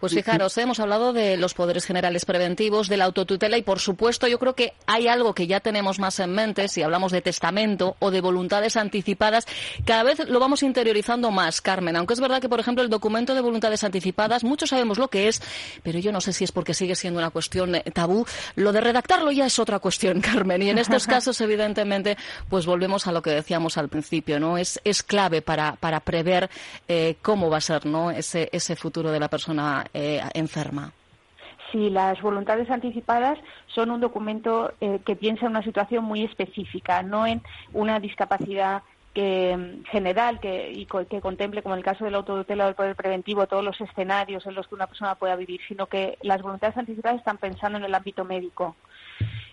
Pues 0.00 0.14
fijaros, 0.14 0.56
hemos 0.58 0.80
hablado 0.80 1.12
de 1.12 1.36
los 1.36 1.54
poderes 1.54 1.84
generales 1.84 2.24
preventivos, 2.24 2.88
de 2.88 2.96
la 2.96 3.04
autotutela 3.04 3.56
y, 3.56 3.62
por 3.62 3.78
supuesto, 3.78 4.26
yo 4.26 4.38
creo 4.38 4.54
que 4.54 4.72
hay 4.86 5.06
algo 5.06 5.34
que 5.34 5.46
ya 5.46 5.60
tenemos 5.60 5.98
más 6.00 6.18
en 6.18 6.32
mente 6.32 6.68
si 6.68 6.82
hablamos 6.82 7.12
de 7.12 7.22
testamento 7.22 7.96
o 8.00 8.10
de 8.10 8.20
voluntades 8.20 8.76
anticipadas. 8.76 9.46
Cada 9.84 10.02
vez 10.02 10.28
lo 10.28 10.40
vamos 10.40 10.62
interiorizando 10.62 11.30
más, 11.30 11.60
Carmen, 11.60 11.96
aunque 11.96 12.14
es 12.14 12.20
verdad 12.20 12.40
que, 12.40 12.48
por 12.48 12.58
ejemplo, 12.58 12.82
el 12.82 12.90
documento 12.90 13.34
de 13.34 13.40
voluntades 13.40 13.84
anticipadas, 13.84 14.42
muchos 14.42 14.70
sabemos 14.70 14.98
lo 14.98 15.08
que 15.08 15.28
es, 15.28 15.40
pero 15.82 15.98
yo 16.00 16.10
no 16.10 16.20
sé 16.20 16.32
si 16.32 16.44
es 16.44 16.50
porque 16.50 16.74
sigue 16.74 16.96
siendo 16.96 17.20
una 17.20 17.30
cuestión 17.30 17.76
eh, 17.76 17.84
tabú. 17.92 18.26
Lo 18.56 18.72
de 18.72 18.80
redactarlo 18.80 19.30
ya 19.30 19.46
es 19.46 19.58
otra 19.58 19.78
cuestión, 19.78 20.20
Carmen, 20.32 20.62
y 20.62 20.70
en 20.70 20.78
estos 20.78 21.06
casos, 21.12 21.40
evidentemente, 21.40 22.16
pues 22.48 22.66
volvemos 22.66 23.06
a 23.06 23.12
lo 23.12 23.22
que 23.22 23.30
decíamos 23.30 23.78
al 23.78 23.88
principio, 23.88 24.40
¿no? 24.40 24.58
Es, 24.58 24.80
es 24.84 25.02
clave 25.02 25.40
para 25.42 25.51
para, 25.80 26.00
prever 26.00 26.48
eh, 26.88 27.16
cómo 27.22 27.50
va 27.50 27.58
a 27.58 27.60
ser 27.60 27.86
¿no? 27.86 28.10
ese, 28.10 28.48
ese 28.52 28.76
futuro 28.76 29.10
de 29.10 29.20
la 29.20 29.28
persona 29.28 29.84
eh, 29.92 30.20
enferma. 30.34 30.92
Sí, 31.70 31.88
las 31.88 32.20
voluntades 32.20 32.70
anticipadas 32.70 33.38
son 33.66 33.90
un 33.90 34.00
documento 34.00 34.72
eh, 34.80 35.00
que 35.06 35.16
piensa 35.16 35.46
en 35.46 35.52
una 35.52 35.62
situación 35.62 36.04
muy 36.04 36.22
específica, 36.22 37.02
no 37.02 37.26
en 37.26 37.42
una 37.72 37.98
discapacidad 37.98 38.82
que, 39.14 39.56
mm, 39.56 39.84
general 39.84 40.38
que, 40.38 40.70
y 40.70 40.86
que 40.86 41.20
contemple, 41.20 41.62
como 41.62 41.74
en 41.74 41.78
el 41.78 41.84
caso 41.84 42.04
del 42.04 42.14
autotutela 42.14 42.66
del 42.66 42.74
poder 42.74 42.94
preventivo, 42.94 43.46
todos 43.46 43.64
los 43.64 43.80
escenarios 43.80 44.44
en 44.46 44.54
los 44.54 44.68
que 44.68 44.74
una 44.74 44.86
persona 44.86 45.14
pueda 45.14 45.34
vivir, 45.34 45.60
sino 45.66 45.86
que 45.86 46.18
las 46.22 46.42
voluntades 46.42 46.76
anticipadas 46.76 47.18
están 47.18 47.38
pensando 47.38 47.78
en 47.78 47.84
el 47.84 47.94
ámbito 47.94 48.24
médico. 48.24 48.76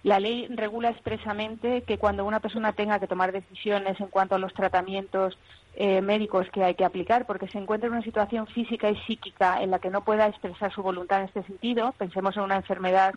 La 0.04 0.20
ley 0.20 0.48
regula 0.48 0.90
expresamente 0.90 1.82
que 1.84 1.98
cuando 1.98 2.26
una 2.26 2.40
persona 2.40 2.74
tenga 2.74 3.00
que 3.00 3.08
tomar 3.08 3.32
decisiones 3.32 4.00
en 4.00 4.08
cuanto 4.08 4.36
a 4.36 4.40
los 4.40 4.54
tratamientos 4.54 5.38
eh, 5.76 6.02
médicos 6.02 6.48
que 6.52 6.64
hay 6.64 6.76
que 6.76 6.84
aplicar, 6.84 7.26
porque 7.26 7.48
se 7.48 7.58
encuentra 7.58 7.88
en 7.88 7.94
una 7.94 8.02
situación 8.02 8.48
física 8.48 8.90
y 8.90 8.98
psíquica 9.02 9.62
en 9.62 9.72
la 9.72 9.80
que 9.80 9.90
no 9.90 10.04
pueda 10.04 10.28
expresar 10.28 10.74
su 10.74 10.82
voluntad 10.82 11.20
en 11.20 11.26
este 11.28 11.44
sentido, 11.44 11.94
pensemos 11.98 12.36
en 12.36 12.44
una 12.44 12.58
enfermedad 12.58 13.14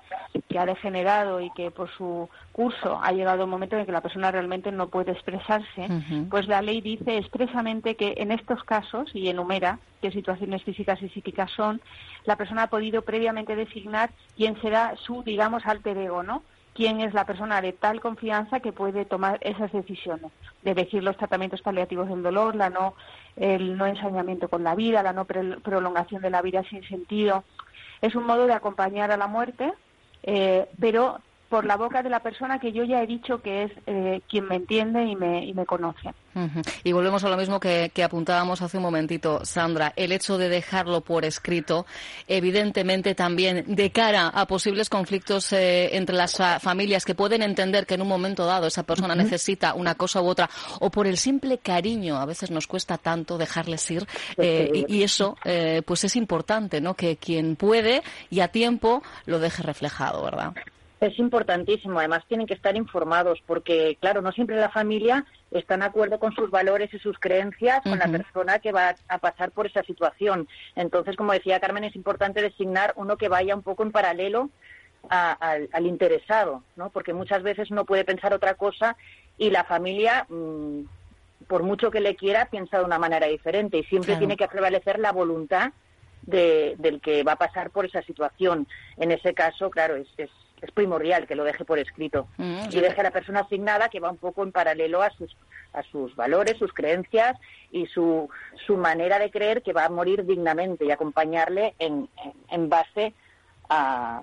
que 0.48 0.58
ha 0.58 0.66
degenerado 0.66 1.40
y 1.40 1.50
que 1.52 1.70
por 1.70 1.90
su 1.90 2.28
curso 2.52 3.00
ha 3.02 3.12
llegado 3.12 3.44
un 3.44 3.50
momento 3.50 3.76
en 3.76 3.86
que 3.86 3.92
la 3.92 4.00
persona 4.00 4.30
realmente 4.30 4.70
no 4.70 4.88
puede 4.88 5.12
expresarse, 5.12 5.88
pues 6.30 6.46
la 6.46 6.62
ley 6.62 6.80
dice 6.80 7.16
expresamente 7.16 7.96
que 7.96 8.14
en 8.18 8.30
estos 8.30 8.62
casos, 8.64 9.10
y 9.14 9.28
enumera 9.28 9.78
qué 10.00 10.10
situaciones 10.10 10.62
físicas 10.62 11.02
y 11.02 11.08
psíquicas 11.08 11.50
son, 11.52 11.80
la 12.24 12.36
persona 12.36 12.64
ha 12.64 12.70
podido 12.70 13.02
previamente 13.02 13.56
designar 13.56 14.10
quién 14.36 14.60
será 14.60 14.94
su, 14.96 15.22
digamos, 15.22 15.66
alter 15.66 15.96
ego, 15.96 16.22
¿no? 16.22 16.42
Quién 16.74 17.00
es 17.00 17.14
la 17.14 17.26
persona 17.26 17.60
de 17.60 17.72
tal 17.72 18.00
confianza 18.00 18.60
que 18.60 18.72
puede 18.72 19.04
tomar 19.04 19.38
esas 19.42 19.72
decisiones, 19.72 20.30
de 20.62 20.70
elegir 20.70 21.02
los 21.02 21.16
tratamientos 21.16 21.62
paliativos 21.62 22.08
del 22.08 22.22
dolor, 22.22 22.54
la 22.54 22.70
no, 22.70 22.94
el 23.36 23.76
no 23.76 23.86
ensañamiento 23.86 24.48
con 24.48 24.64
la 24.64 24.74
vida, 24.74 25.02
la 25.02 25.12
no 25.12 25.24
prolongación 25.24 26.22
de 26.22 26.30
la 26.30 26.42
vida 26.42 26.62
sin 26.64 26.82
sentido. 26.88 27.44
Es 28.00 28.14
un 28.14 28.24
modo 28.24 28.46
de 28.46 28.54
acompañar 28.54 29.10
a 29.10 29.16
la 29.16 29.26
muerte, 29.26 29.72
eh, 30.22 30.68
pero 30.80 31.18
por 31.52 31.66
la 31.66 31.76
boca 31.76 32.02
de 32.02 32.08
la 32.08 32.20
persona 32.20 32.58
que 32.58 32.72
yo 32.72 32.82
ya 32.82 33.02
he 33.02 33.06
dicho 33.06 33.42
que 33.42 33.64
es 33.64 33.72
eh, 33.86 34.22
quien 34.26 34.48
me 34.48 34.56
entiende 34.56 35.04
y 35.04 35.14
me, 35.14 35.44
y 35.44 35.52
me 35.52 35.66
conoce. 35.66 36.14
Y 36.82 36.92
volvemos 36.92 37.22
a 37.24 37.28
lo 37.28 37.36
mismo 37.36 37.60
que, 37.60 37.92
apuntábamos 38.02 38.62
hace 38.62 38.78
un 38.78 38.84
momentito, 38.84 39.44
Sandra. 39.44 39.92
El 39.94 40.12
hecho 40.12 40.38
de 40.38 40.48
dejarlo 40.48 41.02
por 41.02 41.26
escrito, 41.26 41.84
evidentemente 42.26 43.14
también 43.14 43.64
de 43.66 43.92
cara 43.92 44.28
a 44.28 44.46
posibles 44.46 44.88
conflictos 44.88 45.52
eh, 45.52 45.94
entre 45.94 46.16
las 46.16 46.38
familias 46.62 47.04
que 47.04 47.14
pueden 47.14 47.42
entender 47.42 47.84
que 47.84 47.96
en 47.96 48.00
un 48.00 48.08
momento 48.08 48.46
dado 48.46 48.66
esa 48.66 48.84
persona 48.84 49.14
necesita 49.14 49.74
una 49.74 49.94
cosa 49.94 50.22
u 50.22 50.28
otra, 50.28 50.48
o 50.80 50.90
por 50.90 51.06
el 51.06 51.18
simple 51.18 51.58
cariño, 51.58 52.16
a 52.16 52.24
veces 52.24 52.50
nos 52.50 52.66
cuesta 52.66 52.96
tanto 52.96 53.36
dejarles 53.36 53.90
ir, 53.90 54.06
eh, 54.38 54.70
y, 54.72 55.00
y, 55.00 55.02
eso 55.02 55.36
pues 55.84 56.04
es 56.04 56.16
importante, 56.16 56.80
¿no? 56.80 56.94
Que 56.94 57.18
quien 57.18 57.56
puede 57.56 58.02
y 58.30 58.40
a 58.40 58.48
tiempo 58.48 59.02
lo 59.26 59.38
deje 59.38 59.62
reflejado, 59.62 60.24
¿verdad? 60.24 60.54
Es 61.02 61.18
importantísimo, 61.18 61.98
además 61.98 62.24
tienen 62.28 62.46
que 62.46 62.54
estar 62.54 62.76
informados 62.76 63.42
porque, 63.44 63.98
claro, 64.00 64.22
no 64.22 64.30
siempre 64.30 64.54
la 64.54 64.68
familia 64.68 65.26
está 65.50 65.74
en 65.74 65.82
acuerdo 65.82 66.20
con 66.20 66.32
sus 66.32 66.48
valores 66.48 66.94
y 66.94 67.00
sus 67.00 67.18
creencias 67.18 67.82
con 67.82 67.98
la 67.98 68.06
persona 68.06 68.60
que 68.60 68.70
va 68.70 68.94
a 69.08 69.18
pasar 69.18 69.50
por 69.50 69.66
esa 69.66 69.82
situación. 69.82 70.46
Entonces, 70.76 71.16
como 71.16 71.32
decía 71.32 71.58
Carmen, 71.58 71.82
es 71.82 71.96
importante 71.96 72.40
designar 72.40 72.92
uno 72.94 73.16
que 73.16 73.28
vaya 73.28 73.56
un 73.56 73.62
poco 73.62 73.82
en 73.82 73.90
paralelo 73.90 74.50
al, 75.08 75.86
interesado, 75.86 76.62
¿no? 76.76 76.90
Porque 76.90 77.12
muchas 77.12 77.42
veces 77.42 77.72
no 77.72 77.84
puede 77.84 78.04
pensar 78.04 78.32
otra 78.32 78.54
cosa 78.54 78.96
y 79.38 79.50
la 79.50 79.64
familia 79.64 80.24
mm, 80.28 80.82
por 81.48 81.64
mucho 81.64 81.90
que 81.90 81.98
le 81.98 82.14
quiera, 82.14 82.46
piensa 82.46 82.78
de 82.78 82.84
una 82.84 83.00
manera 83.00 83.26
diferente 83.26 83.76
y 83.76 83.82
siempre 83.86 84.14
tiene 84.18 84.36
que 84.36 84.46
prevalecer 84.46 85.00
la 85.00 85.10
voluntad 85.10 85.72
de, 86.22 86.76
del 86.78 87.00
que 87.00 87.24
va 87.24 87.32
a 87.32 87.36
pasar 87.36 87.70
por 87.70 87.86
esa 87.86 88.02
situación. 88.02 88.68
En 88.98 89.10
ese 89.10 89.34
caso, 89.34 89.68
claro, 89.68 89.96
es, 89.96 90.06
es, 90.16 90.30
primordial 90.70 91.26
que 91.26 91.34
lo 91.34 91.42
deje 91.42 91.64
por 91.64 91.80
escrito 91.80 92.28
mm, 92.36 92.66
y 92.70 92.80
deje 92.80 93.00
a 93.00 93.04
la 93.04 93.10
persona 93.10 93.40
asignada 93.40 93.88
que 93.88 93.98
va 93.98 94.10
un 94.10 94.18
poco 94.18 94.44
en 94.44 94.52
paralelo 94.52 95.02
a 95.02 95.10
sus 95.10 95.36
a 95.72 95.82
sus 95.84 96.14
valores, 96.14 96.58
sus 96.58 96.72
creencias 96.72 97.38
y 97.70 97.86
su, 97.86 98.28
su 98.66 98.76
manera 98.76 99.18
de 99.18 99.30
creer 99.30 99.62
que 99.62 99.72
va 99.72 99.86
a 99.86 99.88
morir 99.88 100.24
dignamente 100.26 100.84
y 100.84 100.90
acompañarle 100.90 101.74
en, 101.78 102.08
en 102.50 102.68
base 102.68 103.14
a, 103.70 104.22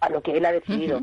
a 0.00 0.08
lo 0.08 0.22
que 0.22 0.36
él 0.36 0.44
ha 0.46 0.52
decidido. 0.52 1.02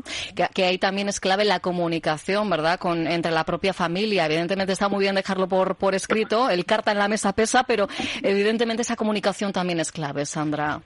que, 0.54 0.64
ahí 0.64 0.78
también 0.78 1.08
es 1.08 1.20
clave 1.20 1.44
la 1.44 1.60
comunicación, 1.60 2.48
¿verdad? 2.48 2.78
Con, 2.78 3.06
entre 3.06 3.32
la 3.32 3.44
propia 3.44 3.72
familia. 3.72 4.26
Evidentemente 4.26 4.72
está 4.72 4.88
muy 4.88 5.00
bien 5.00 5.14
dejarlo 5.14 5.48
por, 5.48 5.76
por 5.76 5.94
escrito, 5.94 6.48
el 6.50 6.64
carta 6.64 6.92
en 6.92 6.98
la 6.98 7.08
mesa 7.08 7.32
pesa, 7.32 7.64
pero 7.64 7.88
evidentemente 8.22 8.82
esa 8.82 8.96
comunicación 8.96 9.52
también 9.52 9.80
es 9.80 9.92
clave, 9.92 10.24
Sandra. 10.24 10.80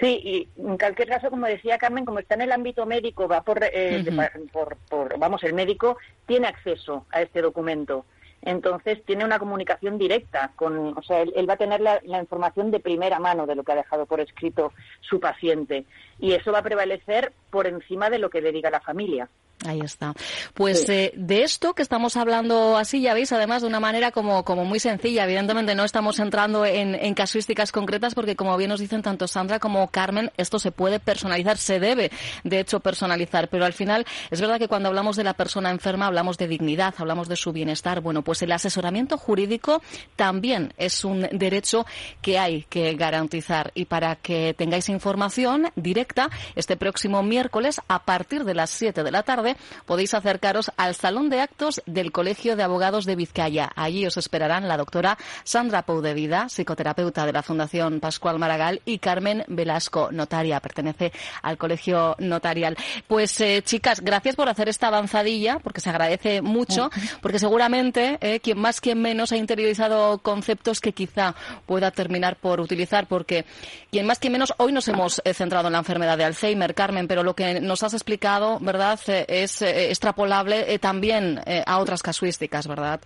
Sí, 0.00 0.20
y 0.22 0.48
en 0.60 0.78
cualquier 0.78 1.08
caso, 1.08 1.30
como 1.30 1.46
decía 1.46 1.78
Carmen, 1.78 2.04
como 2.04 2.18
está 2.18 2.34
en 2.34 2.42
el 2.42 2.52
ámbito 2.52 2.86
médico, 2.86 3.28
va 3.28 3.42
por, 3.42 3.60
eh, 3.62 4.04
por, 4.52 4.76
por, 4.88 5.18
vamos, 5.18 5.42
el 5.44 5.54
médico 5.54 5.98
tiene 6.26 6.46
acceso 6.46 7.06
a 7.10 7.22
este 7.22 7.42
documento. 7.42 8.04
Entonces 8.42 9.02
tiene 9.04 9.24
una 9.24 9.38
comunicación 9.38 9.98
directa 9.98 10.52
con, 10.54 10.96
o 10.96 11.02
sea, 11.02 11.22
él, 11.22 11.48
va 11.48 11.54
a 11.54 11.58
tener 11.58 11.80
la, 11.80 12.00
información 12.04 12.70
de 12.70 12.80
primera 12.80 13.18
mano 13.18 13.46
de 13.46 13.56
lo 13.56 13.64
que 13.64 13.72
ha 13.72 13.76
dejado 13.76 14.06
por 14.06 14.20
escrito 14.20 14.72
su 15.00 15.18
paciente 15.18 15.84
y 16.18 16.32
eso 16.32 16.52
va 16.52 16.60
a 16.60 16.62
prevalecer 16.62 17.32
por 17.50 17.66
encima 17.66 18.10
de 18.10 18.18
lo 18.18 18.30
que 18.30 18.40
le 18.40 18.52
diga 18.52 18.70
la 18.70 18.80
familia. 18.80 19.28
Ahí 19.66 19.80
está. 19.80 20.14
Pues 20.54 20.88
eh, 20.88 21.12
de 21.16 21.42
esto 21.42 21.74
que 21.74 21.82
estamos 21.82 22.16
hablando 22.16 22.76
así, 22.76 23.00
ya 23.00 23.12
veis, 23.12 23.32
además 23.32 23.62
de 23.62 23.68
una 23.68 23.80
manera 23.80 24.12
como, 24.12 24.44
como 24.44 24.64
muy 24.64 24.78
sencilla. 24.78 25.24
Evidentemente 25.24 25.74
no 25.74 25.84
estamos 25.84 26.20
entrando 26.20 26.64
en, 26.64 26.94
en, 26.94 27.14
casuísticas 27.14 27.72
concretas 27.72 28.14
porque, 28.14 28.36
como 28.36 28.56
bien 28.56 28.70
nos 28.70 28.78
dicen 28.78 29.02
tanto 29.02 29.26
Sandra 29.26 29.58
como 29.58 29.88
Carmen, 29.88 30.30
esto 30.36 30.60
se 30.60 30.70
puede 30.70 31.00
personalizar, 31.00 31.58
se 31.58 31.80
debe, 31.80 32.12
de 32.44 32.60
hecho, 32.60 32.78
personalizar. 32.78 33.48
Pero 33.48 33.64
al 33.64 33.72
final 33.72 34.06
es 34.30 34.40
verdad 34.40 34.58
que 34.60 34.68
cuando 34.68 34.90
hablamos 34.90 35.16
de 35.16 35.24
la 35.24 35.34
persona 35.34 35.70
enferma 35.70 36.06
hablamos 36.06 36.38
de 36.38 36.46
dignidad, 36.46 36.94
hablamos 36.96 37.28
de 37.28 37.34
su 37.34 37.52
bienestar. 37.52 38.00
Bueno, 38.00 38.22
pues 38.22 38.42
el 38.42 38.52
asesoramiento 38.52 39.18
jurídico 39.18 39.82
también 40.14 40.72
es 40.76 41.04
un 41.04 41.28
derecho 41.32 41.84
que 42.22 42.38
hay 42.38 42.62
que 42.68 42.94
garantizar. 42.94 43.72
Y 43.74 43.86
para 43.86 44.16
que 44.16 44.54
tengáis 44.56 44.88
información 44.88 45.70
directa, 45.74 46.30
este 46.54 46.76
próximo 46.76 47.24
miércoles, 47.24 47.80
a 47.88 48.04
partir 48.04 48.44
de 48.44 48.54
las 48.54 48.70
7 48.70 49.02
de 49.02 49.10
la 49.10 49.24
tarde, 49.24 49.47
podéis 49.86 50.14
acercaros 50.14 50.70
al 50.76 50.94
Salón 50.94 51.30
de 51.30 51.40
Actos 51.40 51.82
del 51.86 52.12
Colegio 52.12 52.56
de 52.56 52.62
Abogados 52.62 53.04
de 53.04 53.16
Vizcaya. 53.16 53.70
Allí 53.74 54.06
os 54.06 54.16
esperarán 54.16 54.68
la 54.68 54.76
doctora 54.76 55.18
Sandra 55.44 55.82
Pou 55.82 56.00
de 56.00 56.14
Vida, 56.14 56.46
psicoterapeuta 56.48 57.26
de 57.26 57.32
la 57.32 57.42
Fundación 57.42 58.00
Pascual 58.00 58.38
Maragall, 58.38 58.80
y 58.84 58.98
Carmen 58.98 59.44
Velasco, 59.48 60.10
notaria, 60.12 60.60
pertenece 60.60 61.12
al 61.42 61.58
Colegio 61.58 62.16
Notarial. 62.18 62.76
Pues 63.06 63.40
eh, 63.40 63.62
chicas, 63.64 64.00
gracias 64.00 64.36
por 64.36 64.48
hacer 64.48 64.68
esta 64.68 64.88
avanzadilla, 64.88 65.58
porque 65.58 65.80
se 65.80 65.90
agradece 65.90 66.42
mucho, 66.42 66.90
porque 67.20 67.38
seguramente 67.38 68.18
eh, 68.20 68.40
quien 68.40 68.58
más, 68.58 68.80
quien 68.80 69.00
menos 69.00 69.32
ha 69.32 69.36
interiorizado 69.36 70.18
conceptos 70.18 70.80
que 70.80 70.92
quizá 70.92 71.34
pueda 71.66 71.90
terminar 71.90 72.36
por 72.36 72.60
utilizar, 72.60 73.06
porque 73.06 73.44
quien 73.90 74.06
más, 74.06 74.18
quien 74.18 74.32
menos, 74.32 74.54
hoy 74.58 74.72
nos 74.72 74.88
hemos 74.88 75.20
eh, 75.24 75.34
centrado 75.34 75.68
en 75.68 75.72
la 75.72 75.78
enfermedad 75.78 76.18
de 76.18 76.24
Alzheimer, 76.24 76.74
Carmen, 76.74 77.08
pero 77.08 77.22
lo 77.22 77.34
que 77.34 77.60
nos 77.60 77.82
has 77.82 77.94
explicado, 77.94 78.58
¿verdad? 78.60 78.98
Es 79.42 79.62
eh, 79.62 79.88
extrapolable 79.88 80.72
eh, 80.72 80.78
también 80.78 81.40
eh, 81.46 81.62
a 81.66 81.78
otras 81.78 82.02
casuísticas, 82.02 82.66
¿verdad? 82.66 83.00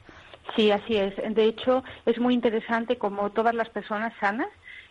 Sí, 0.57 0.71
así 0.71 0.97
es. 0.97 1.15
De 1.35 1.45
hecho, 1.45 1.83
es 2.05 2.19
muy 2.19 2.35
interesante 2.35 2.99
como 2.99 3.31
todas 3.31 3.55
las 3.55 3.69
personas 3.69 4.13
sanas 4.21 4.49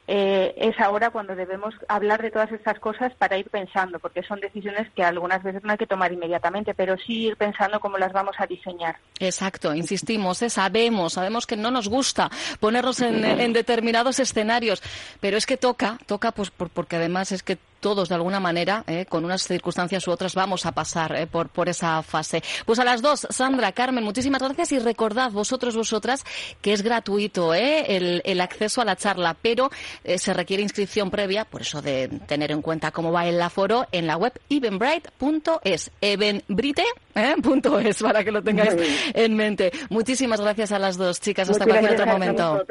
es 0.07 0.77
ahora 0.77 1.09
cuando 1.09 1.37
debemos 1.37 1.73
hablar 1.87 2.21
de 2.21 2.31
todas 2.31 2.51
estas 2.51 2.77
cosas 2.79 3.13
para 3.15 3.37
ir 3.37 3.49
pensando, 3.49 3.97
porque 3.97 4.23
son 4.23 4.41
decisiones 4.41 4.91
que 4.93 5.03
algunas 5.03 5.41
veces 5.41 5.63
no 5.63 5.71
hay 5.71 5.77
que 5.77 5.87
tomar 5.87 6.11
inmediatamente, 6.11 6.73
pero 6.73 6.97
sí 6.97 7.27
ir 7.27 7.37
pensando 7.37 7.79
cómo 7.79 7.97
las 7.97 8.11
vamos 8.11 8.35
a 8.37 8.45
diseñar. 8.45 8.97
Exacto, 9.19 9.73
insistimos, 9.73 10.39
sabemos, 10.39 11.13
sabemos 11.13 11.47
que 11.47 11.55
no 11.55 11.71
nos 11.71 11.87
gusta 11.87 12.29
ponernos 12.59 12.99
en, 12.99 13.53
determinados 13.53 14.19
escenarios, 14.19 14.83
pero 15.21 15.37
es 15.37 15.45
que 15.45 15.55
toca, 15.55 15.97
toca 16.07 16.33
pues 16.33 16.51
porque 16.51 16.97
además 16.97 17.31
es 17.31 17.41
que 17.41 17.57
todos 17.81 18.07
de 18.07 18.15
alguna 18.15 18.39
manera, 18.39 18.85
eh, 18.87 19.05
con 19.07 19.25
unas 19.25 19.43
circunstancias 19.43 20.07
u 20.07 20.11
otras, 20.11 20.35
vamos 20.35 20.65
a 20.65 20.71
pasar 20.71 21.15
eh, 21.15 21.27
por, 21.27 21.49
por 21.49 21.67
esa 21.67 22.01
fase. 22.03 22.41
Pues 22.65 22.79
a 22.79 22.85
las 22.85 23.01
dos, 23.01 23.27
Sandra, 23.29 23.73
Carmen, 23.73 24.03
muchísimas 24.03 24.41
gracias 24.41 24.71
y 24.71 24.79
recordad 24.79 25.31
vosotros, 25.31 25.75
vosotras, 25.75 26.23
que 26.61 26.71
es 26.71 26.83
gratuito 26.83 27.53
eh, 27.53 27.97
el, 27.97 28.21
el, 28.23 28.39
acceso 28.39 28.81
a 28.81 28.85
la 28.85 28.95
charla, 28.95 29.35
pero 29.41 29.69
se 30.03 30.33
requiere 30.33 30.63
inscripción 30.63 31.11
previa, 31.11 31.45
por 31.45 31.61
eso 31.61 31.81
de 31.81 32.07
tener 32.27 32.51
en 32.51 32.61
cuenta 32.61 32.91
cómo 32.91 33.11
va 33.11 33.27
el 33.27 33.41
aforo 33.41 33.87
en 33.91 34.07
la 34.07 34.17
web 34.17 34.33
evenbright.es, 34.49 35.91
evenbrite.es, 35.99 38.01
para 38.01 38.23
que 38.23 38.31
lo 38.31 38.43
tengáis 38.43 38.75
en 39.13 39.35
mente. 39.35 39.71
Muchísimas 39.89 40.39
gracias 40.39 40.71
a 40.71 40.79
las 40.79 40.97
dos 40.97 41.19
chicas. 41.19 41.49
Hasta 41.49 41.65
cualquier 41.65 41.93
otro 41.93 42.05
momento. 42.05 42.63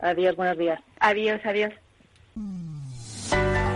Adiós, 0.00 0.36
buenos 0.36 0.58
días. 0.58 0.80
Adiós, 1.00 1.40
adiós. 1.44 1.72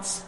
oh, 0.00 0.27